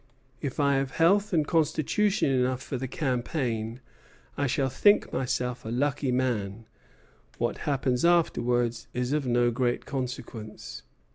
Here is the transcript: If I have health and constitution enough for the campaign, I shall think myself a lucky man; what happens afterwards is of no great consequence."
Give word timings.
If 0.41 0.59
I 0.59 0.77
have 0.77 0.95
health 0.95 1.31
and 1.31 1.47
constitution 1.47 2.31
enough 2.31 2.63
for 2.63 2.75
the 2.75 2.87
campaign, 2.87 3.81
I 4.35 4.47
shall 4.47 4.67
think 4.67 5.13
myself 5.13 5.63
a 5.63 5.69
lucky 5.69 6.11
man; 6.11 6.65
what 7.37 7.59
happens 7.69 8.03
afterwards 8.03 8.87
is 8.95 9.13
of 9.13 9.27
no 9.27 9.51
great 9.51 9.85
consequence." 9.85 10.81